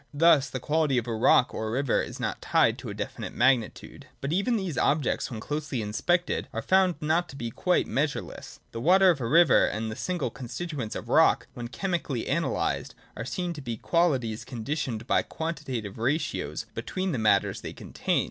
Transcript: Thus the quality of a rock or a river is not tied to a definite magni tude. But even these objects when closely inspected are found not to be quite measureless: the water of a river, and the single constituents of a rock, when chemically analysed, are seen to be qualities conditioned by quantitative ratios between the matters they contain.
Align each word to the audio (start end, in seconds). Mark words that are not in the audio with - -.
Thus 0.15 0.49
the 0.49 0.59
quality 0.59 0.97
of 0.97 1.05
a 1.05 1.13
rock 1.13 1.53
or 1.53 1.67
a 1.67 1.71
river 1.71 2.01
is 2.01 2.19
not 2.19 2.41
tied 2.41 2.79
to 2.79 2.89
a 2.89 2.93
definite 2.95 3.33
magni 3.35 3.69
tude. 3.69 4.07
But 4.19 4.33
even 4.33 4.55
these 4.55 4.75
objects 4.75 5.29
when 5.29 5.39
closely 5.39 5.79
inspected 5.79 6.47
are 6.53 6.63
found 6.63 6.95
not 7.01 7.29
to 7.29 7.35
be 7.35 7.51
quite 7.51 7.85
measureless: 7.85 8.61
the 8.71 8.81
water 8.81 9.11
of 9.11 9.21
a 9.21 9.27
river, 9.27 9.63
and 9.67 9.91
the 9.91 9.95
single 9.95 10.31
constituents 10.31 10.95
of 10.95 11.07
a 11.07 11.11
rock, 11.13 11.45
when 11.53 11.67
chemically 11.67 12.27
analysed, 12.27 12.95
are 13.15 13.25
seen 13.25 13.53
to 13.53 13.61
be 13.61 13.77
qualities 13.77 14.43
conditioned 14.43 15.05
by 15.05 15.21
quantitative 15.21 15.99
ratios 15.99 16.65
between 16.73 17.11
the 17.11 17.19
matters 17.19 17.61
they 17.61 17.71
contain. 17.71 18.19